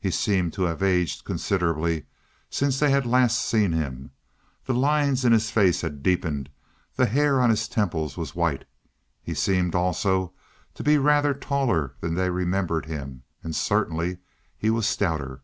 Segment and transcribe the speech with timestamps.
[0.00, 2.06] He seemed to have aged considerably
[2.48, 4.10] since they had last seen him.
[4.64, 6.48] The lines in his face had deepened;
[6.96, 8.64] the hair on his temples was white.
[9.20, 10.32] He seemed also
[10.72, 14.16] to be rather taller than they remembered him, and certainly
[14.56, 15.42] he was stouter.